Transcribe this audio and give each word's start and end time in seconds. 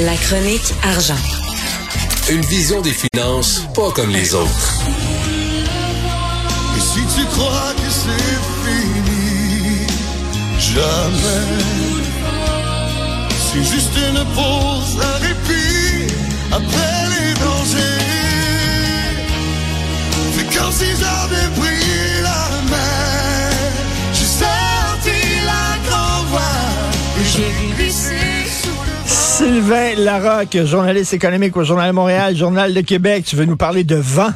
La 0.00 0.16
chronique 0.16 0.74
argent. 0.82 1.14
Une 2.28 2.40
vision 2.40 2.80
des 2.80 2.92
finances 2.92 3.62
pas 3.76 3.92
comme 3.92 4.10
les 4.10 4.34
autres. 4.34 4.74
Et 6.76 6.80
si 6.80 7.00
tu 7.14 7.24
crois 7.26 7.72
que 7.76 7.90
c'est 7.90 8.34
fini, 8.64 9.86
jamais. 10.58 11.62
C'est 13.52 13.62
juste 13.62 13.96
une 13.96 14.24
pause, 14.34 14.98
Sylvain 29.54 29.94
Larocque, 29.98 30.56
journaliste 30.64 31.14
économique 31.14 31.56
au 31.56 31.62
Journal 31.62 31.88
de 31.90 31.94
Montréal, 31.94 32.34
Journal 32.34 32.74
de 32.74 32.80
Québec. 32.80 33.22
Tu 33.24 33.36
veux 33.36 33.44
nous 33.44 33.56
parler 33.56 33.84
de 33.84 33.94
vent? 33.94 34.32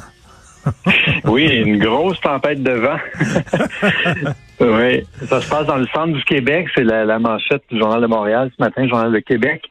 Oui, 1.24 1.44
une 1.44 1.78
grosse 1.78 2.20
tempête 2.20 2.62
de 2.62 2.70
vent. 2.70 2.98
oui, 4.60 5.02
ça 5.26 5.40
se 5.40 5.50
passe 5.50 5.66
dans 5.66 5.76
le 5.76 5.86
centre 5.88 6.12
du 6.12 6.22
Québec. 6.22 6.68
C'est 6.72 6.84
la, 6.84 7.04
la 7.04 7.18
manchette 7.18 7.64
du 7.68 7.80
Journal 7.80 8.00
de 8.00 8.06
Montréal 8.06 8.52
ce 8.56 8.62
matin, 8.62 8.86
Journal 8.86 9.10
de 9.12 9.18
Québec. 9.18 9.62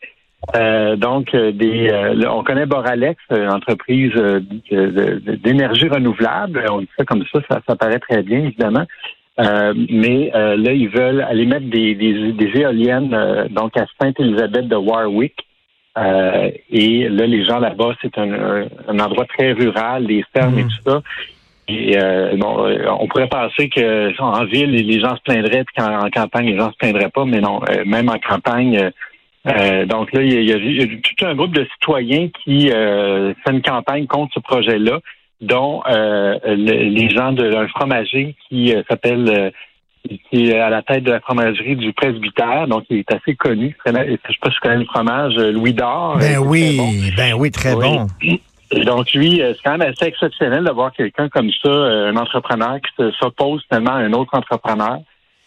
Euh, 0.56 0.98
donc, 0.98 1.34
euh, 1.34 1.54
des, 1.54 1.90
euh, 1.92 2.30
on 2.30 2.44
connaît 2.44 2.66
Boralex, 2.66 3.18
euh, 3.32 3.50
entreprise 3.50 4.12
euh, 4.18 4.42
d'énergie 5.44 5.88
renouvelable. 5.88 6.66
On 6.70 6.82
dit 6.82 6.90
ça 6.98 7.06
comme 7.06 7.24
ça, 7.32 7.40
ça, 7.50 7.62
ça 7.66 7.76
paraît 7.78 8.00
très 8.00 8.22
bien, 8.22 8.40
évidemment. 8.40 8.86
Mais 9.40 10.32
là, 10.34 10.74
ils 10.74 10.90
veulent 10.90 11.22
aller 11.22 11.46
mettre 11.46 11.70
des, 11.70 11.94
des, 11.94 12.34
des 12.34 12.60
éoliennes 12.60 13.48
donc 13.52 13.78
à 13.78 13.86
Sainte-Élisabeth 14.02 14.68
de 14.68 14.76
Warwick. 14.76 15.47
Euh, 15.98 16.52
et 16.70 17.10
là, 17.10 17.26
les 17.26 17.44
gens 17.44 17.60
là-bas, 17.60 17.96
c'est 18.02 18.18
un, 18.18 18.32
un, 18.32 18.66
un 18.88 19.00
endroit 19.00 19.26
très 19.26 19.52
rural, 19.54 20.06
des 20.06 20.24
fermes 20.36 20.60
et 20.60 20.64
tout 20.64 20.82
ça. 20.92 21.02
Et 21.70 21.98
euh, 21.98 22.36
bon, 22.38 22.66
euh, 22.66 22.86
on 23.00 23.08
pourrait 23.08 23.28
penser 23.28 23.68
que 23.68 24.18
en 24.22 24.46
ville, 24.46 24.72
les 24.72 25.00
gens 25.00 25.16
se 25.18 25.22
plaindraient, 25.24 25.64
puis 25.66 25.76
qu'en 25.78 26.00
en 26.06 26.10
campagne, 26.10 26.46
les 26.48 26.58
gens 26.58 26.72
se 26.72 26.78
plaindraient 26.78 27.10
pas, 27.10 27.26
mais 27.26 27.42
non, 27.42 27.60
euh, 27.70 27.84
même 27.86 28.10
en 28.10 28.20
campagne. 28.20 28.92
donc 29.86 30.14
là, 30.14 30.22
il 30.24 30.32
y, 30.32 30.54
a, 30.54 30.58
il 30.58 30.78
y 30.78 30.84
a- 30.84 30.88
tout 30.88 31.26
un 31.26 31.36
groupe 31.36 31.54
de 31.54 31.66
citoyens 31.74 32.28
qui 32.44 32.70
euh, 32.72 33.34
fait 33.44 33.52
une 33.54 33.62
campagne 33.62 34.06
contre 34.08 34.34
ce 34.34 34.40
projet-là, 34.40 35.00
dont 35.42 35.82
euh, 35.90 36.38
le- 36.46 36.90
les 36.90 37.10
gens 37.10 37.32
d'un 37.32 37.68
fromager 37.70 38.36
qui 38.48 38.74
euh, 38.76 38.84
s'appelle 38.90 39.52
qui 40.30 40.50
est 40.50 40.60
à 40.60 40.70
la 40.70 40.82
tête 40.82 41.04
de 41.04 41.12
la 41.12 41.20
fromagerie 41.20 41.76
du 41.76 41.94
presbytère, 41.94 42.68
donc 42.68 42.86
il 42.90 42.98
est 43.00 43.12
assez 43.14 43.36
connu. 43.36 43.76
Je 43.86 43.92
sais 43.92 44.18
pas 44.42 44.50
si 44.50 44.56
tu 44.56 44.60
connais 44.62 44.78
le 44.78 44.86
fromage 44.86 45.34
euh, 45.38 45.52
Louis 45.52 45.74
d'Or. 45.74 46.18
Ben 46.20 46.38
oui, 46.40 46.78
bon. 46.78 46.90
ben 47.16 47.34
oui, 47.36 47.52
très 47.52 47.74
Oui. 47.74 47.82
bon. 47.84 48.08
Et 48.72 48.84
donc, 48.84 49.12
lui, 49.14 49.42
euh, 49.42 49.54
c'est 49.54 49.64
quand 49.64 49.78
même 49.78 49.90
assez 49.90 50.06
exceptionnel 50.06 50.66
d'avoir 50.66 50.92
quelqu'un 50.92 51.30
comme 51.30 51.50
ça, 51.64 51.70
euh, 51.70 52.12
un 52.12 52.18
entrepreneur 52.18 52.76
qui 52.82 52.92
se- 53.04 53.12
s'oppose 53.12 53.64
tellement 53.70 53.92
à 53.92 54.00
un 54.00 54.12
autre 54.14 54.36
entrepreneur 54.38 54.98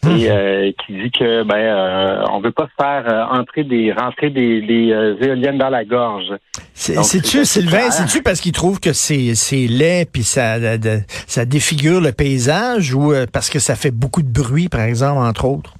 et 0.08 0.30
euh, 0.30 0.72
qui 0.86 0.94
dit 0.94 1.10
que 1.10 1.42
ben 1.42 1.56
euh, 1.56 2.24
on 2.30 2.40
veut 2.40 2.52
pas 2.52 2.68
faire 2.80 3.04
euh, 3.06 3.24
entrer 3.38 3.64
des 3.64 3.92
rentrer 3.92 4.30
des, 4.30 4.62
des 4.62 4.90
euh, 4.92 5.14
éoliennes 5.20 5.58
dans 5.58 5.68
la 5.68 5.84
gorge. 5.84 6.32
C'est- 6.72 7.02
C'est-tu, 7.02 7.44
c'est 7.44 7.60
Sylvain, 7.60 7.90
c'est-tu 7.90 8.22
parce 8.22 8.40
qu'il 8.40 8.52
trouve 8.52 8.80
que 8.80 8.92
c'est 8.94 9.34
c'est 9.34 9.66
laid 9.66 10.06
puis 10.10 10.22
ça, 10.22 10.58
de- 10.78 11.00
ça 11.26 11.44
défigure 11.44 12.00
le 12.00 12.12
paysage 12.12 12.94
ou 12.94 13.12
parce 13.32 13.50
que 13.50 13.58
ça 13.58 13.74
fait 13.76 13.90
beaucoup 13.90 14.22
de 14.22 14.32
bruit, 14.32 14.68
par 14.70 14.80
exemple, 14.82 15.18
entre 15.20 15.44
autres? 15.44 15.74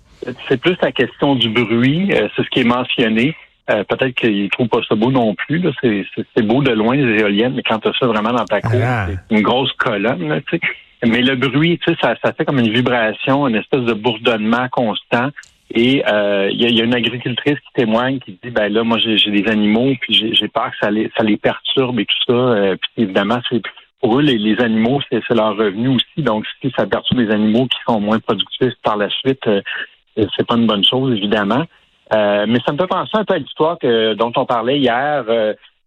C'est 0.49 0.61
plus 0.61 0.77
la 0.83 0.93
question 0.93 1.35
du 1.35 1.49
bruit, 1.49 2.11
c'est 2.37 2.43
ce 2.43 2.49
qui 2.51 2.61
est 2.61 2.65
mentionné. 2.65 3.35
Euh, 3.71 3.85
Peut-être 3.85 4.15
qu'il 4.17 4.51
trouve 4.51 4.69
pas 4.69 4.81
ça 4.89 4.95
beau 4.97 5.11
non 5.11 5.35
plus. 5.35 5.63
C'est 5.83 6.43
beau 6.43 6.61
de 6.63 6.73
loin 6.73 6.97
les 6.97 7.21
éoliennes, 7.21 7.55
mais 7.55 7.63
quand 7.63 7.79
tu 7.79 7.89
as 7.89 7.93
ça 7.99 8.07
vraiment 8.07 8.33
dans 8.33 8.45
ta 8.45 8.61
cour, 8.61 8.81
Ah. 8.85 9.07
c'est 9.09 9.37
une 9.37 9.43
grosse 9.43 9.73
colonne. 9.79 10.29
là, 10.29 10.41
tu 10.43 10.57
sais. 10.59 10.61
Mais 11.07 11.23
le 11.23 11.37
bruit, 11.37 11.79
tu 11.79 11.93
sais, 11.93 11.99
ça, 12.03 12.15
ça 12.23 12.33
fait 12.33 12.45
comme 12.45 12.59
une 12.59 12.73
vibration, 12.73 13.47
une 13.49 13.57
espèce 13.57 13.83
de 13.83 13.95
bourdonnement 13.95 14.69
constant. 14.71 15.29
Et 15.73 16.03
euh, 16.09 16.49
il 16.51 16.61
y, 16.61 16.67
a- 16.67 16.69
y 16.71 16.81
a 16.81 16.85
une 16.85 16.95
agricultrice 16.97 17.55
qui 17.61 17.73
témoigne, 17.75 18.19
qui 18.19 18.33
dit 18.43 18.51
ben 18.51 18.73
là, 18.73 18.83
moi 18.83 18.99
j'ai 18.99 19.31
des 19.31 19.49
animaux, 19.49 19.93
puis 20.01 20.35
j'ai 20.35 20.49
peur 20.49 20.71
que 20.73 20.77
ça 20.81 20.91
les, 20.91 21.11
ça 21.17 21.23
les 21.23 21.37
perturbe 21.37 22.01
et 22.01 22.07
tout 22.07 22.23
ça. 22.27 22.33
Euh, 22.33 22.77
puis 22.77 23.05
évidemment, 23.05 23.39
c'est 23.49 23.63
pour 24.01 24.19
eux 24.19 24.23
les, 24.23 24.37
les 24.37 24.61
animaux, 24.61 25.01
c'est 25.11 25.23
leur 25.31 25.57
revenu 25.57 25.89
aussi. 25.89 26.23
Donc 26.25 26.45
si 26.61 26.73
ça 26.77 26.87
perturbe 26.87 27.21
les 27.21 27.31
animaux 27.31 27.67
qui 27.67 27.79
sont 27.87 28.01
moins 28.01 28.19
productifs 28.19 28.75
par 28.83 28.97
la 28.97 29.09
suite, 29.11 29.47
euh, 29.47 29.63
euh, 30.19 30.27
c'est 30.37 30.47
pas 30.47 30.57
une 30.57 30.67
bonne 30.67 30.85
chose 30.85 31.17
évidemment. 31.17 31.65
Euh, 32.13 32.47
mais 32.49 32.59
ça 32.67 32.73
me 32.73 32.79
fait 32.79 32.89
penser 32.89 33.13
un 33.15 33.25
peu 33.25 33.35
à 33.35 33.39
l'histoire 33.39 33.79
dont 34.17 34.33
on 34.35 34.45
parlait 34.45 34.79
hier. 34.81 35.25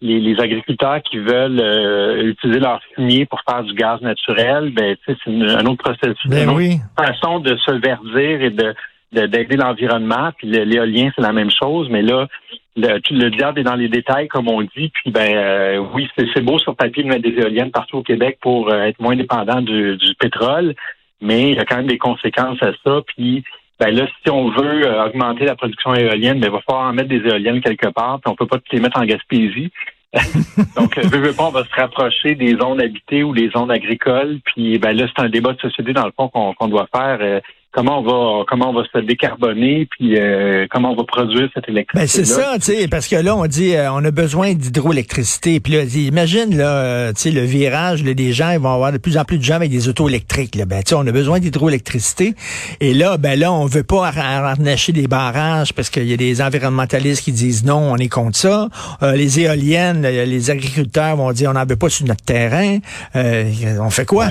Les, 0.08 0.20
les 0.20 0.38
agriculteurs 0.40 1.02
qui 1.02 1.18
veulent 1.18 1.60
euh, 1.62 2.28
utiliser 2.32 2.60
leur 2.60 2.80
fumier 2.94 3.26
pour 3.26 3.40
faire 3.50 3.64
du 3.64 3.74
gaz 3.74 4.02
naturel, 4.02 4.64
ben 4.78 4.96
c'est 5.06 5.18
un 5.28 5.66
autre 5.66 5.84
processus, 5.88 6.30
Ben 6.30 6.44
une 6.44 6.50
autre 6.50 6.58
oui. 6.58 6.78
façon 6.98 7.40
de 7.40 7.56
se 7.66 7.72
verdir 7.72 8.42
et 8.48 8.50
de 8.52 8.76
de- 9.14 9.28
d'aider 9.28 9.58
l'environnement. 9.58 10.32
Puis 10.38 10.48
l'éolien, 10.48 11.12
c'est 11.16 11.22
la 11.22 11.34
même 11.34 11.52
chose, 11.52 11.88
mais 11.90 12.02
là, 12.02 12.28
le, 12.76 13.00
le 13.12 13.30
diable 13.30 13.60
est 13.60 13.64
dans 13.72 13.76
les 13.84 13.88
détails, 13.88 14.28
comme 14.28 14.48
on 14.50 14.62
dit. 14.64 14.90
Puis 14.98 15.12
ben 15.12 15.30
euh, 15.36 15.78
oui, 15.94 16.10
c'est 16.18 16.26
c'est 16.34 16.42
beau 16.42 16.58
sur 16.60 16.76
papier 16.76 17.04
de 17.04 17.10
mettre 17.10 17.22
des 17.30 17.40
éoliennes 17.42 17.72
partout 17.72 17.98
au 17.98 18.04
Québec 18.04 18.40
pour 18.42 18.70
euh, 18.70 18.84
être 18.90 19.00
moins 19.00 19.16
dépendant 19.16 19.62
du, 19.62 19.98
du 19.98 20.16
pétrole, 20.20 20.74
mais 21.22 21.52
il 21.52 21.56
y 21.56 21.60
a 21.60 21.66
quand 21.66 21.78
même 21.78 21.88
des 21.96 22.00
conséquences 22.10 22.62
à 22.62 22.72
ça. 22.84 23.02
Puis 23.16 23.44
ben 23.80 23.92
là, 23.96 24.06
si 24.24 24.30
on 24.32 24.50
veut 24.50 24.86
euh, 24.88 25.06
augmenter 25.06 25.46
la 25.46 25.56
production 25.56 25.94
éolienne, 25.94 26.40
ben, 26.40 26.48
il 26.48 26.52
va 26.54 26.62
falloir 26.62 26.90
en 26.90 26.94
mettre 26.94 27.10
des 27.10 27.24
éoliennes 27.28 27.62
quelque 27.62 27.90
part, 27.90 28.20
puis 28.22 28.32
on 28.32 28.36
peut 28.36 28.48
pas 28.48 28.58
toutes 28.58 28.74
les 28.74 28.80
mettre 28.80 29.00
en 29.00 29.06
Gaspésie. 29.06 29.72
Donc, 30.76 30.98
euh, 30.98 31.02
veux, 31.08 31.34
pas, 31.34 31.46
on 31.46 31.52
va 31.52 31.64
se 31.64 31.76
rapprocher 31.76 32.36
des 32.36 32.56
zones 32.56 32.80
habitées 32.80 33.24
ou 33.24 33.34
des 33.34 33.50
zones 33.50 33.72
agricoles. 33.72 34.40
Puis, 34.46 34.78
ben 34.78 34.96
là, 34.96 35.08
c'est 35.08 35.24
un 35.24 35.30
débat 35.30 35.54
de 35.54 35.60
société 35.60 35.94
dans 35.94 36.06
le 36.06 36.12
fond 36.16 36.30
qu'on 36.30 36.54
qu'on 36.54 36.68
doit 36.68 36.88
faire. 36.96 37.42
Comment 37.74 38.00
on 38.00 38.04
va, 38.04 38.44
comment 38.48 38.70
on 38.70 38.74
va 38.74 38.84
se 38.84 39.00
décarboner, 39.00 39.88
puis 39.90 40.20
euh, 40.20 40.68
comment 40.70 40.92
on 40.92 40.96
va 40.96 41.04
produire 41.06 41.50
cette 41.56 41.68
électricité. 41.68 42.00
Ben 42.00 42.08
c'est 42.08 42.26
ça, 42.26 42.54
tu 42.56 42.62
sais, 42.66 42.88
parce 42.88 43.08
que 43.08 43.16
là 43.16 43.36
on 43.36 43.48
dit 43.48 43.76
euh, 43.76 43.92
on 43.92 44.06
a 44.06 44.12
besoin 44.12 44.54
d'hydroélectricité. 44.54 45.60
Puis 45.60 45.74
là, 45.74 45.84
imagine 45.84 46.56
là, 46.56 46.68
euh, 46.68 47.14
tu 47.14 47.22
sais, 47.22 47.32
le 47.32 47.42
virage, 47.42 48.04
là, 48.04 48.14
des 48.14 48.32
gens, 48.32 48.52
ils 48.52 48.60
vont 48.60 48.74
avoir 48.74 48.92
de 48.92 49.00
plus 49.00 49.18
en 49.18 49.26
plus 49.26 49.40
de 49.40 49.44
gens 49.44 49.56
avec 49.56 49.72
des 49.72 49.90
autos 49.90 50.08
électriques. 50.08 50.56
Là. 50.56 50.66
Ben 50.66 50.84
tu 50.84 50.90
sais, 50.90 50.96
on 50.96 51.08
a 51.08 51.12
besoin 51.12 51.40
d'hydroélectricité. 51.40 52.36
Et 52.80 52.94
là, 52.94 53.18
ben 53.18 53.40
là, 53.40 53.52
on 53.52 53.66
veut 53.66 53.84
pas 53.84 54.08
har- 54.10 54.46
harnacher 54.46 54.92
des 54.92 55.08
barrages 55.08 55.74
parce 55.74 55.90
qu'il 55.90 56.08
y 56.08 56.14
a 56.14 56.18
des 56.18 56.42
environnementalistes 56.44 57.24
qui 57.24 57.32
disent 57.32 57.66
non, 57.66 57.92
on 57.92 57.98
est 57.98 58.08
contre 58.10 58.38
ça. 58.38 58.70
Euh, 59.02 59.14
les 59.16 59.40
éoliennes, 59.40 60.06
euh, 60.06 60.26
les 60.26 60.52
agriculteurs 60.52 61.16
vont 61.16 61.32
dire 61.32 61.50
on 61.50 61.54
n'en 61.54 61.66
veut 61.66 61.76
pas 61.76 61.90
sur 61.90 62.06
notre 62.06 62.24
terrain. 62.24 62.78
Euh, 63.16 63.46
on 63.82 63.90
fait 63.90 64.06
quoi? 64.06 64.28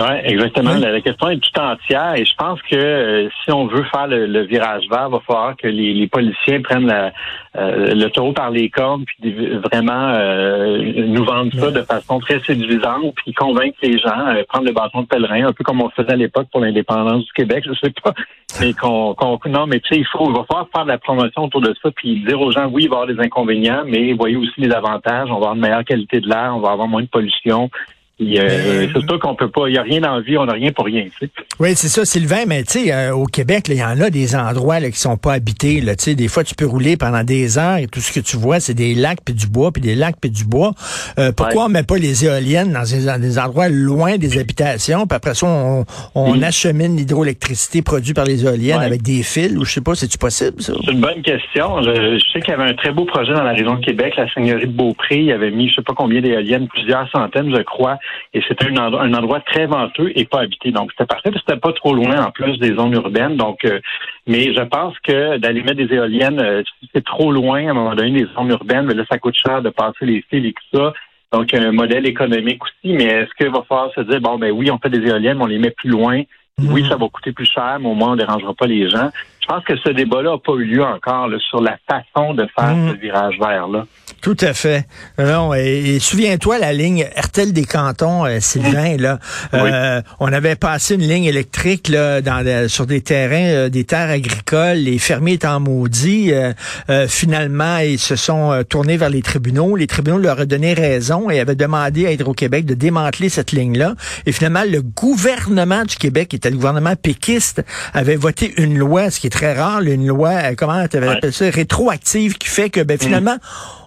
Oui, 0.00 0.06
exactement. 0.24 0.74
La, 0.74 0.90
la 0.90 1.00
question 1.00 1.28
est 1.30 1.38
tout 1.38 1.60
entière 1.60 2.14
et 2.16 2.24
je 2.24 2.34
pense 2.36 2.60
que 2.62 2.74
euh, 2.74 3.28
si 3.44 3.52
on 3.52 3.66
veut 3.66 3.84
faire 3.84 4.08
le, 4.08 4.26
le 4.26 4.40
virage 4.42 4.82
vert, 4.90 5.06
il 5.08 5.12
va 5.12 5.20
falloir 5.26 5.56
que 5.56 5.68
les, 5.68 5.94
les 5.94 6.06
policiers 6.08 6.58
prennent 6.58 6.86
la, 6.86 7.12
euh, 7.56 7.94
le 7.94 8.08
taureau 8.08 8.32
par 8.32 8.50
les 8.50 8.68
cornes 8.70 9.04
puis 9.04 9.32
vraiment 9.70 10.08
euh, 10.14 10.78
nous 11.06 11.24
vendent 11.24 11.54
ça 11.54 11.70
de 11.70 11.82
façon 11.82 12.18
très 12.18 12.40
séduisante 12.40 13.14
puis 13.14 13.32
convaincre 13.34 13.76
les 13.82 13.98
gens, 13.98 14.34
prendre 14.48 14.66
le 14.66 14.72
bâton 14.72 15.02
de 15.02 15.06
pèlerin, 15.06 15.46
un 15.46 15.52
peu 15.52 15.62
comme 15.62 15.80
on 15.80 15.90
faisait 15.90 16.12
à 16.12 16.16
l'époque 16.16 16.48
pour 16.50 16.60
l'indépendance 16.60 17.24
du 17.24 17.32
Québec, 17.32 17.64
je 17.66 17.72
sais 17.74 17.92
pas. 18.02 18.12
Mais 18.60 18.72
qu'on, 18.72 19.14
qu'on- 19.14 19.38
non, 19.48 19.66
mais 19.66 19.80
tu 19.80 19.94
sais, 19.94 20.00
il 20.00 20.06
faut, 20.06 20.28
il 20.30 20.36
va 20.36 20.44
falloir 20.44 20.68
faire 20.72 20.84
de 20.84 20.88
la 20.90 20.98
promotion 20.98 21.42
autour 21.44 21.60
de 21.60 21.74
ça 21.82 21.90
puis 21.90 22.20
dire 22.24 22.40
aux 22.40 22.52
gens, 22.52 22.66
oui, 22.66 22.84
il 22.84 22.88
va 22.88 22.98
y 22.98 23.00
avoir 23.02 23.06
des 23.16 23.20
inconvénients, 23.20 23.82
mais 23.84 24.12
voyez 24.12 24.36
aussi 24.36 24.52
les 24.58 24.70
avantages. 24.72 25.28
On 25.28 25.34
va 25.34 25.36
avoir 25.38 25.54
une 25.54 25.60
meilleure 25.60 25.84
qualité 25.84 26.20
de 26.20 26.28
l'air, 26.28 26.52
on 26.54 26.60
va 26.60 26.70
avoir 26.70 26.86
moins 26.86 27.02
de 27.02 27.08
pollution. 27.08 27.68
Puis, 28.16 28.38
euh, 28.38 28.44
Mais- 28.86 28.88
c'est 28.94 29.06
sûr 29.08 29.18
qu'on 29.18 29.34
peut 29.34 29.50
pas, 29.50 29.68
il 29.68 29.72
n'y 29.72 29.78
a 29.78 29.82
rien 29.82 30.00
dans 30.00 30.14
la 30.14 30.20
vie, 30.20 30.38
on 30.38 30.44
n'a 30.46 30.52
rien 30.52 30.70
pour 30.70 30.84
rien. 30.84 31.02
Tu 31.18 31.26
sais. 31.26 31.30
Oui, 31.58 31.70
c'est 31.74 31.88
ça, 31.88 32.04
Sylvain, 32.04 32.44
mais 32.46 32.62
tu 32.62 32.84
sais, 32.84 32.92
euh, 32.92 33.12
au 33.14 33.24
Québec, 33.26 33.64
il 33.68 33.74
y 33.76 33.82
en 33.84 34.00
a 34.00 34.08
des 34.08 34.36
endroits 34.36 34.78
là, 34.78 34.90
qui 34.90 34.98
sont 35.00 35.16
pas 35.16 35.32
habités. 35.32 35.80
Là, 35.80 35.96
tu 35.96 36.04
sais, 36.04 36.14
des 36.14 36.28
fois, 36.28 36.44
tu 36.44 36.54
peux 36.54 36.66
rouler 36.66 36.96
pendant 36.96 37.24
des 37.24 37.58
heures 37.58 37.78
et 37.78 37.86
tout 37.88 37.98
ce 38.00 38.12
que 38.12 38.20
tu 38.20 38.36
vois, 38.36 38.60
c'est 38.60 38.74
des 38.74 38.94
lacs 38.94 39.18
puis 39.24 39.34
du 39.34 39.48
bois, 39.48 39.72
puis 39.72 39.82
des 39.82 39.96
lacs 39.96 40.14
puis 40.20 40.30
du 40.30 40.44
bois. 40.44 40.74
Euh, 41.18 41.32
pourquoi 41.32 41.62
Ouais. 41.62 41.66
on 41.66 41.68
met 41.70 41.82
pas 41.82 41.96
les 41.96 42.24
éoliennes 42.24 42.72
dans 42.72 42.84
des, 42.84 43.04
dans 43.04 43.20
des 43.20 43.38
endroits 43.38 43.68
loin 43.68 44.16
des 44.16 44.38
habitations, 44.38 45.06
puis 45.08 45.16
après 45.16 45.34
ça, 45.34 45.46
on, 45.48 45.84
on 46.14 46.40
achemine 46.42 46.96
l'hydroélectricité 46.96 47.82
produite 47.82 48.14
par 48.14 48.26
les 48.26 48.44
éoliennes 48.44 48.78
Ouais. 48.78 48.84
avec 48.84 49.02
des 49.02 49.22
fils, 49.24 49.56
ou 49.56 49.64
je 49.64 49.72
sais 49.72 49.80
pas, 49.80 49.94
c'est-tu 49.96 50.18
possible, 50.18 50.62
ça? 50.62 50.72
C'est 50.84 50.92
une 50.92 51.00
bonne 51.00 51.22
question. 51.22 51.82
Je, 51.82 52.18
je 52.18 52.24
sais 52.32 52.40
qu'il 52.40 52.50
y 52.50 52.52
avait 52.52 52.70
un 52.70 52.74
très 52.74 52.92
beau 52.92 53.04
projet 53.06 53.32
dans 53.32 53.42
la 53.42 53.52
région 53.52 53.74
de 53.74 53.84
Québec, 53.84 54.14
la 54.16 54.32
Seigneurie 54.32 54.66
de 54.68 54.72
Beaupré. 54.72 55.16
Il 55.18 55.32
avait 55.32 55.50
mis 55.50 55.68
je 55.68 55.74
sais 55.76 55.82
pas 55.82 55.94
combien 55.96 56.20
d'éoliennes, 56.20 56.68
plusieurs 56.68 57.10
centaines, 57.10 57.52
je 57.54 57.62
crois. 57.62 57.98
Et 58.32 58.42
c'était 58.48 58.66
un, 58.66 58.76
endroit- 58.76 59.02
un 59.02 59.14
endroit 59.14 59.40
très 59.40 59.66
venteux 59.66 60.12
et 60.14 60.24
pas 60.24 60.40
habité. 60.40 60.70
Donc 60.70 60.90
c'était 60.92 61.06
parfait. 61.06 61.30
C'était 61.34 61.58
pas 61.58 61.72
trop 61.72 61.94
loin 61.94 62.24
en 62.24 62.30
plus 62.30 62.58
des 62.58 62.74
zones 62.74 62.92
urbaines. 62.94 63.36
Donc, 63.36 63.64
euh, 63.64 63.80
mais 64.26 64.52
je 64.54 64.62
pense 64.62 64.98
que 65.00 65.36
d'aller 65.38 65.62
mettre 65.62 65.76
des 65.76 65.94
éoliennes, 65.94 66.40
euh, 66.40 66.62
c'est 66.94 67.04
trop 67.04 67.32
loin 67.32 67.66
à 67.66 67.70
un 67.70 67.74
moment 67.74 67.94
donné 67.94 68.22
des 68.22 68.28
zones 68.34 68.50
urbaines, 68.50 68.86
mais 68.86 68.94
là 68.94 69.04
ça 69.10 69.18
coûte 69.18 69.36
cher 69.36 69.62
de 69.62 69.70
passer 69.70 70.04
les 70.06 70.24
fils 70.30 70.44
et 70.46 70.52
tout 70.52 70.78
ça. 70.78 70.92
Donc 71.32 71.52
un 71.54 71.72
modèle 71.72 72.06
économique 72.06 72.62
aussi. 72.62 72.92
Mais 72.94 73.04
est-ce 73.04 73.30
qu'il 73.36 73.50
va 73.52 73.62
falloir 73.68 73.92
se 73.94 74.00
dire 74.02 74.20
bon 74.20 74.38
ben 74.38 74.50
oui, 74.52 74.70
on 74.70 74.78
fait 74.78 74.90
des 74.90 75.06
éoliennes, 75.08 75.38
mais 75.38 75.44
on 75.44 75.48
les 75.48 75.58
met 75.58 75.70
plus 75.70 75.90
loin. 75.90 76.22
Oui, 76.70 76.86
ça 76.88 76.94
va 76.96 77.08
coûter 77.08 77.32
plus 77.32 77.50
cher, 77.50 77.78
mais 77.80 77.88
au 77.88 77.94
moins 77.94 78.10
on 78.10 78.12
ne 78.12 78.18
dérangera 78.18 78.54
pas 78.54 78.66
les 78.68 78.88
gens. 78.88 79.10
Je 79.44 79.52
pense 79.52 79.64
que 79.64 79.76
ce 79.76 79.90
débat-là 79.90 80.32
n'a 80.32 80.38
pas 80.38 80.54
eu 80.54 80.64
lieu 80.64 80.82
encore 80.82 81.28
sur 81.50 81.60
la 81.60 81.76
façon 81.88 82.32
de 82.32 82.46
faire 82.58 82.74
mmh. 82.74 82.90
ce 82.90 83.00
virage 83.00 83.38
vert-là. 83.38 83.84
Tout 84.24 84.36
à 84.40 84.54
fait. 84.54 84.86
Non, 85.18 85.52
et, 85.52 85.98
souviens-toi 86.00 86.58
la 86.58 86.72
ligne 86.72 87.06
Hertel 87.14 87.52
des 87.52 87.66
cantons, 87.66 88.24
euh, 88.24 88.38
Sylvain, 88.40 88.96
là. 88.96 89.18
Euh, 89.52 90.00
on 90.18 90.32
avait 90.32 90.56
passé 90.56 90.94
une 90.94 91.06
ligne 91.06 91.24
électrique 91.24 91.88
là, 91.88 92.22
dans, 92.22 92.66
sur 92.70 92.86
des 92.86 93.02
terrains, 93.02 93.50
euh, 93.50 93.68
des 93.68 93.84
terres 93.84 94.08
agricoles. 94.08 94.78
Les 94.78 94.98
fermiers 94.98 95.34
étant 95.34 95.60
maudits. 95.60 96.32
finalement, 97.06 97.76
ils 97.78 97.98
se 97.98 98.16
sont 98.16 98.64
tournés 98.66 98.96
vers 98.96 99.10
les 99.10 99.20
tribunaux. 99.20 99.76
Les 99.76 99.86
tribunaux 99.86 100.16
leur 100.16 100.40
ont 100.40 100.46
donné 100.46 100.72
raison 100.72 101.28
et 101.28 101.38
avaient 101.38 101.54
demandé 101.54 102.06
à 102.06 102.12
Hydro-Québec 102.12 102.64
de 102.64 102.72
démanteler 102.72 103.28
cette 103.28 103.52
ligne-là. 103.52 103.94
Et 104.24 104.32
finalement, 104.32 104.62
le 104.66 104.80
gouvernement 104.80 105.84
du 105.84 105.96
Québec, 105.96 106.28
qui 106.28 106.36
était 106.36 106.50
le 106.50 106.56
gouvernement 106.56 106.96
péquiste, 106.96 107.62
avait 107.92 108.16
voté 108.16 108.54
une 108.56 108.78
loi, 108.78 109.10
ce 109.10 109.20
qui 109.20 109.26
est 109.26 109.33
très 109.34 109.54
rare, 109.54 109.82
une 109.82 110.06
loi, 110.06 110.54
comment 110.56 110.86
tu 110.88 110.96
appelé 110.96 111.32
ça, 111.32 111.50
rétroactive, 111.50 112.38
qui 112.38 112.48
fait 112.48 112.70
que 112.70 112.80
ben, 112.80 112.98
finalement, 112.98 113.36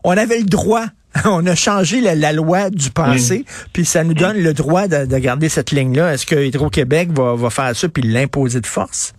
on 0.03 0.11
avait 0.11 0.39
le 0.39 0.45
droit 0.45 0.85
on 1.25 1.45
a 1.45 1.55
changé 1.55 2.01
la, 2.01 2.33
loi 2.33 2.69
du 2.69 2.91
passé, 2.91 3.45
puis 3.73 3.85
ça 3.85 4.03
nous 4.03 4.13
donne 4.13 4.37
le 4.37 4.53
droit 4.53 4.87
de, 4.87 5.17
garder 5.17 5.49
cette 5.49 5.71
ligne-là. 5.71 6.13
Est-ce 6.13 6.25
que 6.25 6.35
Hydro-Québec 6.35 7.09
va, 7.11 7.33
va, 7.33 7.49
faire 7.49 7.75
ça 7.75 7.89
puis 7.89 8.03
l'imposer 8.03 8.61
de 8.61 8.67
force? 8.67 9.13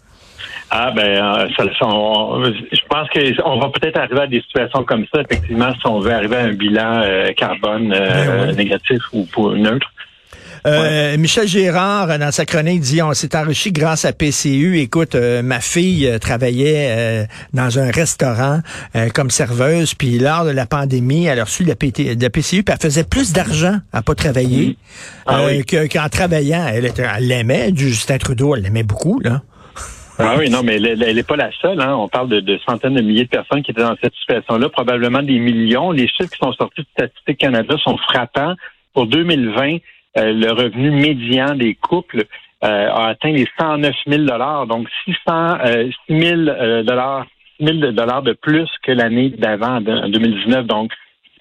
Ah 0.70 0.92
ben, 0.94 1.02
euh, 1.02 1.48
ça, 1.56 1.64
je 1.64 2.80
pense 2.88 3.08
qu'on 3.08 3.58
va 3.58 3.68
peut-être 3.70 3.98
arriver 3.98 4.20
à 4.20 4.26
des 4.26 4.42
situations 4.42 4.84
comme 4.84 5.06
ça, 5.12 5.22
effectivement, 5.22 5.72
si 5.72 5.86
on 5.86 5.98
veut 5.98 6.12
arriver 6.12 6.36
à 6.36 6.44
un 6.44 6.52
bilan 6.52 7.00
euh, 7.02 7.32
carbone 7.32 7.92
euh, 7.92 8.46
ben 8.48 8.56
négatif 8.56 9.00
ou 9.12 9.26
neutre. 9.54 9.90
Euh, 10.66 11.16
Michel 11.18 11.46
Gérard, 11.46 12.18
dans 12.18 12.32
sa 12.32 12.44
chronique, 12.44 12.80
dit 12.80 13.02
on 13.02 13.12
s'est 13.14 13.36
enrichi 13.36 13.72
grâce 13.72 14.04
à 14.04 14.12
PCU. 14.12 14.78
Écoute, 14.78 15.14
euh, 15.14 15.42
ma 15.42 15.60
fille 15.60 16.06
euh, 16.06 16.18
travaillait 16.18 17.26
dans 17.52 17.78
un 17.78 17.90
restaurant 17.90 18.60
comme 19.14 19.30
serveuse, 19.30 19.94
puis 19.94 20.18
lors 20.18 20.44
de 20.44 20.50
la 20.50 20.66
pandémie, 20.66 21.26
elle 21.26 21.40
a 21.40 21.44
reçu 21.44 21.64
la, 21.64 21.74
PCU, 21.74 22.62
puis 22.62 22.74
elle 22.74 22.80
faisait 22.80 23.04
plus 23.04 23.32
d'argent 23.32 23.78
à 23.92 24.02
pas 24.02 24.14
travailler 24.14 24.76
ah 25.26 25.46
qu'en 25.92 26.08
travaillant. 26.08 26.66
Elle, 26.68 26.92
l'aimait, 27.20 27.70
Justin 27.74 28.18
Trudeau, 28.18 28.54
elle 28.56 28.62
l'aimait 28.62 28.82
beaucoup, 28.82 29.20
là. 29.20 29.42
Ah 30.20 30.34
oui, 30.36 30.50
non, 30.50 30.64
mais 30.64 30.76
elle 30.82 31.14
n'est 31.14 31.22
pas 31.22 31.36
la 31.36 31.50
seule. 31.62 31.80
Hein. 31.80 31.94
On 31.94 32.08
parle 32.08 32.28
de, 32.28 32.40
de, 32.40 32.58
centaines 32.66 32.94
de 32.94 33.02
milliers 33.02 33.24
de 33.24 33.28
personnes 33.28 33.62
qui 33.62 33.70
étaient 33.70 33.82
dans 33.82 33.94
cette 34.02 34.14
situation-là, 34.14 34.68
probablement 34.68 35.22
des 35.22 35.38
millions. 35.38 35.92
Les 35.92 36.08
chiffres 36.08 36.30
qui 36.30 36.38
sont 36.38 36.52
sortis 36.54 36.80
de 36.82 36.86
Statistique 36.92 37.38
Canada 37.38 37.76
sont 37.82 37.96
frappants. 37.98 38.54
Pour 38.94 39.06
2020, 39.06 39.74
euh, 39.74 39.78
le 40.16 40.50
revenu 40.50 40.90
médian 40.90 41.54
des 41.54 41.74
couples 41.74 42.24
euh, 42.64 42.90
a 42.90 43.08
atteint 43.10 43.30
les 43.30 43.46
109 43.60 43.94
000 44.06 44.24
donc 44.66 44.88
600, 45.04 45.58
6 46.08 46.20
000 46.20 46.82
dollars, 46.82 47.24
000 47.60 47.92
dollars 47.92 48.22
de 48.22 48.32
plus 48.32 48.68
que 48.82 48.90
l'année 48.90 49.30
d'avant, 49.30 49.76
en 49.76 50.08
2019. 50.08 50.66
Donc, 50.66 50.92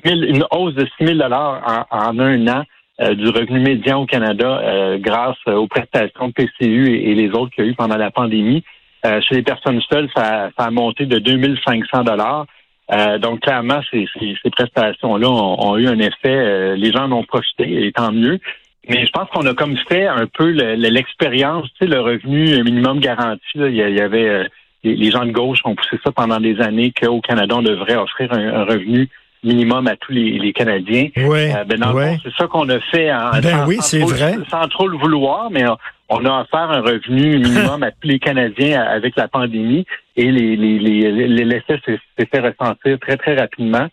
une 0.05 0.45
hausse 0.51 0.75
de 0.75 0.85
6 0.99 1.07
000 1.07 1.17
dollars 1.17 1.87
en, 1.89 2.19
un 2.19 2.47
an 2.47 2.63
euh, 3.01 3.15
du 3.15 3.29
revenu 3.29 3.61
médian 3.61 4.01
au 4.01 4.05
Canada 4.05 4.61
grâce 4.97 5.37
aux 5.47 5.67
prestations 5.67 6.27
de 6.27 6.33
PCU 6.33 6.87
et, 6.87 7.15
les 7.15 7.29
autres 7.29 7.49
qu'il 7.49 7.65
y 7.65 7.67
a 7.67 7.71
eu 7.71 7.75
pendant 7.75 7.97
la 7.97 8.11
pandémie. 8.11 8.63
chez 9.03 9.35
les 9.35 9.43
personnes 9.43 9.81
seules, 9.89 10.09
ça, 10.15 10.51
a 10.55 10.71
monté 10.71 11.07
de 11.07 11.17
2 11.17 11.55
500 11.65 12.03
dollars. 12.03 12.45
Donc 13.19 13.41
clairement, 13.41 13.81
ces, 13.91 14.07
prestations-là 14.51 15.29
ont, 15.29 15.77
eu 15.77 15.87
un 15.87 15.99
effet. 15.99 16.75
les 16.75 16.91
gens 16.91 17.05
en 17.05 17.11
ont 17.11 17.23
profité, 17.23 17.85
et 17.85 17.91
tant 17.91 18.11
mieux. 18.11 18.39
Mais 18.89 19.05
je 19.05 19.11
pense 19.11 19.29
qu'on 19.29 19.45
a 19.45 19.53
comme 19.53 19.75
fait 19.89 20.07
un 20.07 20.27
peu 20.27 20.49
l'expérience, 20.49 21.65
tu 21.79 21.85
sais, 21.85 21.87
le 21.87 21.99
revenu 21.99 22.63
minimum 22.63 22.99
garanti. 22.99 23.43
il 23.55 23.75
y 23.75 24.01
avait 24.01 24.29
euh, 24.29 24.43
les, 24.83 25.11
gens 25.11 25.25
de 25.25 25.31
gauche 25.31 25.59
ont 25.65 25.75
poussé 25.75 25.97
ça 26.03 26.11
pendant 26.11 26.39
des 26.39 26.59
années 26.61 26.93
qu'au 26.97 27.19
Canada, 27.19 27.55
on 27.57 27.61
devrait 27.61 27.97
offrir 27.97 28.31
un, 28.31 28.63
revenu 28.63 29.09
minimum 29.43 29.87
à 29.87 29.97
tous 29.97 30.13
les, 30.13 30.53
Canadiens. 30.53 31.09
Oui, 31.17 31.51
euh, 31.51 31.63
ben, 31.65 32.17
c'est 32.23 32.33
ça 32.37 32.47
qu'on 32.47 32.69
a 32.69 32.79
fait 32.79 33.11
en, 33.11 33.31
ben 33.31 33.41
sans, 33.41 33.67
oui, 33.67 33.77
c'est 33.81 33.99
vrai. 33.99 34.35
sans 34.49 34.67
trop 34.69 34.87
le 34.87 34.97
vouloir, 34.97 35.49
mais 35.51 35.65
on, 35.67 35.77
a 36.09 36.41
offert 36.41 36.71
un 36.71 36.81
revenu 36.81 37.39
minimum 37.39 37.83
à 37.83 37.91
tous 37.91 38.07
les 38.07 38.19
Canadiens 38.19 38.81
avec 38.81 39.15
la 39.17 39.27
pandémie 39.27 39.85
et 40.15 40.31
les, 40.31 40.55
les, 40.55 40.79
les, 40.79 41.45
l'effet 41.45 41.79
s'est 41.85 41.99
fait 42.25 42.39
ressentir 42.39 42.97
très, 42.99 43.17
très 43.17 43.35
rapidement. 43.35 43.87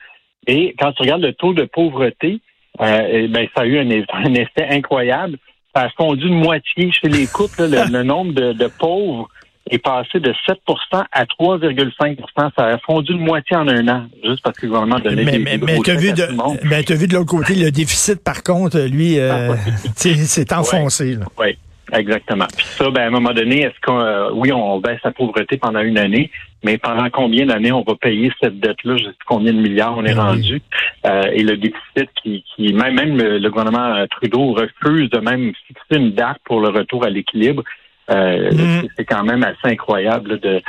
Et 0.46 0.74
quand 0.78 0.92
tu 0.92 1.02
regardes 1.02 1.22
le 1.22 1.32
taux 1.32 1.54
de 1.54 1.64
pauvreté, 1.64 2.40
euh, 2.80 3.28
ben, 3.28 3.46
ça 3.54 3.62
a 3.62 3.66
eu 3.66 3.78
un, 3.78 4.34
effet 4.34 4.66
incroyable. 4.70 5.38
Ça 5.74 5.82
a 5.82 5.88
fondu 5.90 6.28
de 6.28 6.34
moitié 6.34 6.92
chez 6.92 7.08
les 7.08 7.26
couples. 7.26 7.68
le, 7.68 8.02
nombre 8.02 8.32
de, 8.32 8.66
pauvres 8.78 9.28
est 9.68 9.78
passé 9.78 10.20
de 10.20 10.32
7% 10.48 11.04
à 11.10 11.24
3,5% 11.24 12.50
Ça 12.56 12.66
a 12.66 12.78
fondu 12.78 13.12
de 13.12 13.18
moitié 13.18 13.56
en 13.56 13.66
un 13.66 13.88
an, 13.88 14.06
juste 14.22 14.42
parce 14.44 14.56
que 14.56 14.66
le 14.66 14.72
gouvernement 14.72 15.00
donnait 15.00 15.24
mais, 15.24 15.38
des, 15.38 15.58
Mais, 15.58 15.78
tu 15.80 15.90
as 15.90 15.96
vu 15.96 16.12
de, 16.12 16.28
mais 16.62 16.82
vu 16.82 17.08
de 17.08 17.14
l'autre 17.14 17.30
côté, 17.30 17.56
le 17.56 17.72
déficit, 17.72 18.22
par 18.22 18.44
contre, 18.44 18.78
lui, 18.78 19.18
euh, 19.18 19.54
c'est 19.96 20.52
enfoncé. 20.52 21.18
Oui. 21.38 21.56
Exactement. 21.92 22.46
Puis 22.56 22.66
ça, 22.66 22.90
ben, 22.90 23.02
à 23.02 23.06
un 23.06 23.10
moment 23.10 23.32
donné, 23.32 23.62
est-ce 23.62 23.80
qu'on, 23.84 24.00
euh, 24.00 24.30
oui, 24.32 24.52
on 24.52 24.78
baisse 24.80 25.00
la 25.04 25.12
pauvreté 25.12 25.56
pendant 25.56 25.80
une 25.80 25.98
année, 25.98 26.30
mais 26.64 26.78
pendant 26.78 27.08
combien 27.10 27.46
d'années 27.46 27.72
on 27.72 27.82
va 27.82 27.94
payer 27.94 28.32
cette 28.42 28.58
dette-là? 28.58 28.96
Je 28.96 29.04
sais 29.04 29.16
combien 29.26 29.52
de 29.52 29.58
milliards 29.58 29.96
on 29.96 30.04
est 30.04 30.14
ben 30.14 30.22
rendu. 30.22 30.62
Euh, 31.06 31.24
et 31.32 31.42
le 31.42 31.56
déficit 31.56 32.08
qui, 32.22 32.44
qui 32.54 32.72
même, 32.72 32.94
même 32.94 33.16
le, 33.16 33.50
gouvernement 33.50 33.94
euh, 33.94 34.06
Trudeau 34.06 34.54
refuse 34.54 35.10
de 35.10 35.18
même 35.18 35.52
fixer 35.66 36.00
une 36.00 36.12
date 36.12 36.38
pour 36.44 36.60
le 36.60 36.68
retour 36.68 37.04
à 37.04 37.10
l'équilibre. 37.10 37.62
Mm. 38.08 38.82
C'est 38.96 39.04
quand 39.04 39.24
même 39.24 39.42
assez 39.42 39.72
incroyable 39.72 40.38
de. 40.40 40.60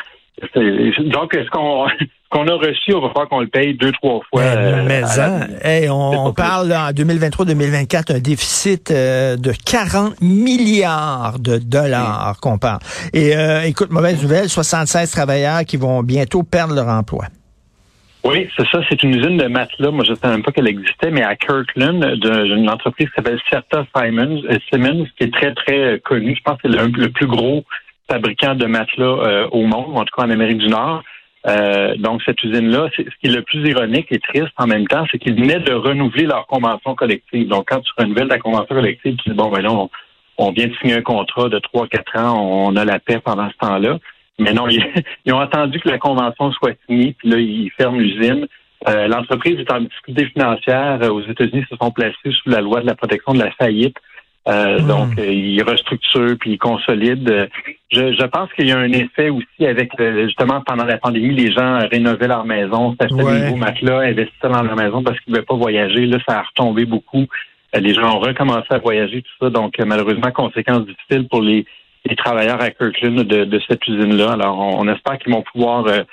Donc, 1.09 1.33
est-ce 1.33 1.49
qu'on 1.49 1.87
qu'on 2.35 2.47
a 2.47 2.55
reçu, 2.55 2.93
on 2.93 2.99
va 2.99 3.07
falloir 3.09 3.29
qu'on 3.29 3.39
le 3.39 3.47
paye 3.47 3.75
deux, 3.75 3.93
trois 3.93 4.19
fois. 4.29 4.41
Mais, 4.83 5.03
euh, 5.17 5.87
on, 5.89 6.33
parle 6.33 6.73
en 6.73 6.91
2023-2024 6.91 8.17
un 8.17 8.19
déficit 8.19 8.91
euh, 8.91 9.37
de 9.37 9.53
40 9.65 10.19
milliards 10.21 11.39
de 11.39 11.57
dollars 11.57 12.37
qu'on 12.41 12.57
parle. 12.57 12.79
Et 13.13 13.37
euh, 13.37 13.61
écoute, 13.61 13.89
mauvaise 13.89 14.21
nouvelle, 14.21 14.49
76 14.49 15.09
travailleurs 15.11 15.63
qui 15.63 15.77
vont 15.77 16.03
bientôt 16.03 16.43
perdre 16.43 16.75
leur 16.75 16.87
emploi. 16.87 17.25
Oui, 18.25 18.49
c'est 18.57 18.67
ça. 18.67 18.79
C'est 18.89 19.01
une 19.03 19.15
usine 19.15 19.37
de 19.37 19.47
matelas. 19.47 19.91
Moi, 19.91 20.03
je 20.03 20.11
ne 20.11 20.15
savais 20.17 20.33
même 20.33 20.43
pas 20.43 20.51
qu'elle 20.51 20.67
existait, 20.67 21.11
mais 21.11 21.23
à 21.23 21.37
Kirkland, 21.37 22.03
d'une 22.15 22.69
entreprise 22.69 23.07
qui 23.07 23.13
s'appelle 23.15 23.39
Certa 23.49 23.85
Simons, 23.95 24.41
Simmons, 24.69 25.05
qui 25.17 25.25
est 25.25 25.33
très, 25.33 25.53
très 25.53 26.01
connue. 26.03 26.35
Je 26.35 26.41
pense 26.41 26.61
que 26.61 26.69
c'est 26.69 26.77
le, 26.77 26.87
le, 26.87 27.09
plus 27.09 27.27
gros 27.27 27.63
fabricant 28.09 28.55
de 28.55 28.65
matelas 28.65 29.47
au 29.51 29.61
monde, 29.61 29.95
en 29.95 30.03
tout 30.03 30.15
cas 30.17 30.23
en 30.23 30.31
Amérique 30.31 30.57
du 30.57 30.67
Nord. 30.67 31.03
Euh, 31.47 31.95
donc, 31.97 32.21
cette 32.23 32.41
usine-là, 32.43 32.89
ce 32.95 33.03
qui 33.03 33.27
est 33.27 33.35
le 33.35 33.43
plus 33.43 33.67
ironique 33.69 34.07
et 34.11 34.19
triste 34.19 34.51
en 34.57 34.65
même 34.65 34.87
temps, 34.87 35.05
c'est 35.11 35.19
qu'ils 35.19 35.35
venaient 35.35 35.59
de 35.59 35.73
renouveler 35.73 36.25
leur 36.25 36.47
convention 36.47 36.95
collective. 36.95 37.47
Donc, 37.47 37.67
quand 37.69 37.81
tu 37.81 37.91
renouvelles 37.97 38.27
ta 38.27 38.39
convention 38.39 38.75
collective, 38.75 39.15
tu 39.17 39.29
dis, 39.29 39.35
bon, 39.35 39.49
ben 39.49 39.61
là, 39.61 39.71
on, 40.37 40.51
vient 40.51 40.67
de 40.67 40.75
signer 40.81 40.95
un 40.95 41.01
contrat 41.01 41.49
de 41.49 41.59
3-4 41.59 42.19
ans, 42.19 42.39
on 42.41 42.75
a 42.75 42.83
la 42.83 42.99
paix 42.99 43.19
pendant 43.23 43.49
ce 43.49 43.57
temps-là. 43.57 43.99
Mais 44.39 44.53
non, 44.53 44.67
ils, 45.25 45.33
ont 45.33 45.39
attendu 45.39 45.79
que 45.79 45.89
la 45.89 45.99
convention 45.99 46.51
soit 46.53 46.75
signée, 46.87 47.15
puis 47.17 47.29
là, 47.29 47.37
ils 47.37 47.71
ferment 47.77 47.99
l'usine. 47.99 48.47
Euh, 48.87 49.07
l'entreprise 49.07 49.59
est 49.59 49.71
en 49.71 49.81
difficulté 49.81 50.25
financière. 50.27 50.99
Aux 51.11 51.21
États-Unis, 51.21 51.65
se 51.69 51.75
sont 51.77 51.91
placés 51.91 52.31
sous 52.31 52.49
la 52.49 52.61
loi 52.61 52.81
de 52.81 52.87
la 52.87 52.95
protection 52.95 53.33
de 53.33 53.39
la 53.39 53.51
faillite. 53.51 53.97
Euh, 54.47 54.79
hmm. 54.79 54.87
Donc, 54.87 55.19
euh, 55.19 55.25
il 55.25 55.61
restructure 55.63 56.35
puis 56.39 56.51
il 56.51 56.57
consolide. 56.57 57.49
Je, 57.91 58.13
je 58.13 58.25
pense 58.25 58.51
qu'il 58.53 58.67
y 58.67 58.71
a 58.71 58.77
un 58.77 58.91
effet 58.91 59.29
aussi 59.29 59.65
avec 59.65 59.91
justement 59.99 60.61
pendant 60.61 60.85
la 60.85 60.97
pandémie, 60.97 61.33
les 61.33 61.51
gens 61.51 61.79
rénovaient 61.91 62.27
leur 62.27 62.45
maison, 62.45 62.95
s'achetaient 62.99 63.23
des 63.23 63.45
nouveaux 63.45 63.55
matelas, 63.55 63.99
investissaient 64.01 64.49
dans 64.49 64.61
leur 64.61 64.75
maison 64.75 65.01
parce 65.01 65.19
qu'ils 65.21 65.33
ne 65.33 65.39
pouvaient 65.39 65.45
pas 65.45 65.55
voyager. 65.55 66.05
Là, 66.05 66.17
ça 66.27 66.39
a 66.39 66.43
retombé 66.43 66.85
beaucoup. 66.85 67.25
Euh, 67.75 67.79
les 67.79 67.93
gens 67.93 68.17
ont 68.17 68.19
recommencé 68.19 68.67
à 68.69 68.77
voyager, 68.77 69.21
tout 69.21 69.45
ça. 69.45 69.49
Donc, 69.49 69.77
malheureusement, 69.79 70.31
conséquences 70.31 70.85
difficiles 70.85 71.27
pour 71.27 71.41
les, 71.41 71.65
les 72.05 72.15
travailleurs 72.15 72.61
à 72.61 72.69
Kirkland 72.69 73.23
de, 73.23 73.45
de 73.45 73.61
cette 73.67 73.87
usine-là. 73.87 74.33
Alors, 74.33 74.59
on, 74.59 74.87
espère 74.87 75.17
qu'ils 75.17 75.33
vont 75.33 75.43
pouvoir 75.53 75.87
euh, 75.87 76.03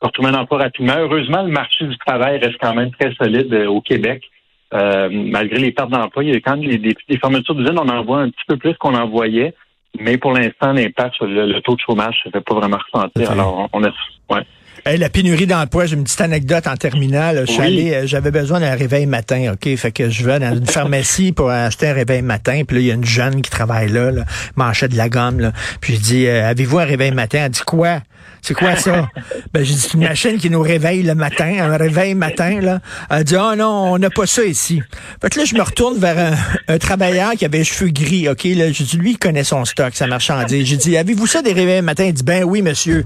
retrouver 0.00 0.28
un 0.28 0.34
emploi 0.34 0.58
rapidement. 0.58 0.94
Heureusement, 0.96 1.42
le 1.42 1.50
marché 1.50 1.86
du 1.86 1.96
travail 1.98 2.38
reste 2.38 2.58
quand 2.60 2.74
même 2.74 2.90
très 2.92 3.12
solide 3.14 3.52
au 3.68 3.80
Québec. 3.80 4.22
Euh, 4.72 5.08
malgré 5.10 5.58
les 5.58 5.72
pertes 5.72 5.90
d'emploi, 5.90 6.22
il 6.22 6.30
y 6.30 6.36
a 6.36 6.40
quand 6.40 6.56
même 6.56 6.68
des, 6.68 6.78
des, 6.78 7.18
fermetures 7.18 7.54
d'usines, 7.54 7.78
on 7.78 7.88
en 7.88 8.04
voit 8.04 8.20
un 8.20 8.30
petit 8.30 8.44
peu 8.46 8.56
plus 8.56 8.74
qu'on 8.74 8.94
en 8.94 9.08
voyait, 9.08 9.52
mais 9.98 10.16
pour 10.16 10.32
l'instant, 10.32 10.72
l'impact 10.72 11.16
sur 11.16 11.26
le, 11.26 11.60
taux 11.60 11.74
de 11.74 11.80
chômage 11.80 12.20
ne 12.24 12.30
se 12.30 12.36
fait 12.36 12.44
pas 12.44 12.54
vraiment 12.54 12.78
ressentir. 12.78 13.32
Alors, 13.32 13.68
on 13.72 13.82
a, 13.82 13.88
ouais. 14.30 14.42
Hey, 14.86 14.96
la 14.96 15.10
pénurie 15.10 15.46
d'emploi, 15.46 15.84
j'ai 15.84 15.94
une 15.94 16.04
petite 16.04 16.22
anecdote 16.22 16.66
en 16.66 16.74
terminale. 16.74 17.44
Je 17.46 17.52
suis 17.52 17.60
Oui. 17.60 17.66
allé, 17.66 17.92
euh, 17.94 18.06
j'avais 18.06 18.30
besoin 18.30 18.60
d'un 18.60 18.74
réveil 18.74 19.04
matin, 19.04 19.52
OK? 19.52 19.76
Fait 19.76 19.92
que 19.92 20.08
je 20.08 20.24
vais 20.24 20.38
dans 20.38 20.54
une 20.56 20.66
pharmacie 20.66 21.32
pour 21.32 21.50
acheter 21.50 21.88
un 21.88 21.92
réveil 21.92 22.22
matin. 22.22 22.62
Puis 22.66 22.76
là, 22.76 22.80
il 22.80 22.86
y 22.86 22.90
a 22.90 22.94
une 22.94 23.04
jeune 23.04 23.42
qui 23.42 23.50
travaille 23.50 23.90
là, 23.90 24.10
là 24.10 24.24
de 24.56 24.96
la 24.96 25.08
gomme. 25.10 25.40
Là. 25.40 25.52
Puis 25.80 25.96
je 25.96 26.00
dis, 26.00 26.26
euh, 26.26 26.48
avez-vous 26.48 26.78
un 26.78 26.84
réveil 26.84 27.10
matin? 27.12 27.40
Elle 27.44 27.50
dit 27.50 27.60
quoi? 27.66 28.00
C'est 28.42 28.54
quoi 28.54 28.74
ça? 28.76 29.08
ben, 29.52 29.62
j'ai 29.64 29.74
dit, 29.74 29.80
c'est 29.80 29.94
une 29.94 30.00
machine 30.04 30.38
qui 30.38 30.48
nous 30.48 30.62
réveille 30.62 31.02
le 31.02 31.14
matin, 31.14 31.56
un 31.60 31.76
réveil 31.76 32.14
matin, 32.14 32.60
là. 32.60 32.80
Elle 33.10 33.24
dit, 33.24 33.36
oh 33.36 33.54
non, 33.54 33.92
on 33.92 33.98
n'a 33.98 34.08
pas 34.08 34.26
ça 34.26 34.42
ici. 34.44 34.82
Fait 35.20 35.28
que 35.28 35.38
là, 35.38 35.44
je 35.44 35.54
me 35.54 35.60
retourne 35.62 35.98
vers 35.98 36.18
un, 36.18 36.74
un 36.74 36.78
travailleur 36.78 37.32
qui 37.32 37.44
avait 37.44 37.58
les 37.58 37.64
cheveux 37.64 37.90
gris, 37.90 38.28
OK? 38.28 38.44
Là, 38.44 38.72
j'ai 38.72 38.84
dit, 38.84 38.96
lui, 38.96 39.10
il 39.12 39.18
connaît 39.18 39.44
son 39.44 39.64
stock, 39.66 39.94
sa 39.94 40.06
marchandise. 40.06 40.66
J'ai 40.66 40.76
dit, 40.78 40.96
avez-vous 40.96 41.26
ça 41.26 41.42
des 41.42 41.52
réveils 41.52 41.82
matin? 41.82 42.04
Il 42.04 42.14
dit, 42.14 42.22
ben 42.22 42.44
oui, 42.44 42.62
monsieur. 42.62 43.04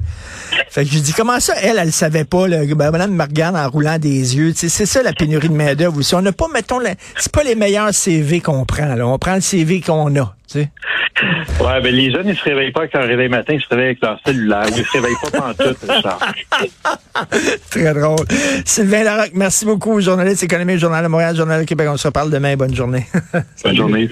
Fait 0.70 0.84
que 0.84 0.90
j'ai 0.90 1.00
dit, 1.00 1.12
comment 1.12 1.40
ça, 1.40 1.54
elle, 1.64 1.78
elle 1.78 1.86
le 1.86 1.92
savait 1.92 2.24
pas, 2.24 2.46
là? 2.46 2.58
Ben, 2.66 2.90
madame 2.90 3.14
me 3.14 3.22
regarde 3.22 3.56
en 3.56 3.68
roulant 3.68 3.98
des 3.98 4.36
yeux. 4.36 4.52
C'est 4.54 4.68
ça, 4.68 5.02
la 5.02 5.12
pénurie 5.12 5.48
de 5.48 5.54
main-d'œuvre 5.54 5.98
aussi. 5.98 6.14
On 6.14 6.22
n'a 6.22 6.32
pas, 6.32 6.46
mettons, 6.52 6.78
c'est 7.16 7.32
pas 7.32 7.42
les 7.42 7.54
meilleurs 7.54 7.94
CV 7.94 8.40
qu'on 8.40 8.64
prend, 8.64 8.94
là. 8.94 9.06
On 9.06 9.18
prend 9.18 9.34
le 9.34 9.40
CV 9.40 9.80
qu'on 9.80 10.14
a, 10.16 10.34
tu 10.48 10.60
sais. 10.60 10.70
Ouais, 11.60 11.80
ben 11.80 11.94
les 11.94 12.10
jeunes, 12.10 12.28
ils 12.28 12.36
se 12.36 12.42
réveillent 12.42 12.72
pas 12.72 12.80
avec 12.80 12.92
leur 12.92 13.04
réveil 13.04 13.28
matin, 13.28 13.54
ils 13.54 13.60
se 13.60 13.68
réveillent 13.68 13.86
avec 13.86 14.02
leur 14.02 14.18
cellulaire. 14.26 14.66
Ils 14.68 14.84
se 14.84 14.92
réveillent 14.92 15.14
pas 15.22 15.30
pantoute, 15.30 15.78
Richard. 15.88 16.18
Très 17.70 17.94
drôle. 17.94 18.26
Sylvain 18.64 19.04
Larocque, 19.04 19.32
merci 19.34 19.64
beaucoup, 19.64 20.00
journaliste 20.00 20.42
économique, 20.42 20.78
Journal 20.78 21.04
de 21.04 21.08
Montréal, 21.08 21.36
Journal 21.36 21.60
de 21.60 21.66
Québec. 21.66 21.88
On 21.90 21.96
se 21.96 22.08
reparle 22.08 22.30
demain. 22.30 22.56
Bonne 22.56 22.74
journée. 22.74 23.06
Bonne 23.64 23.76
journée. 23.76 24.10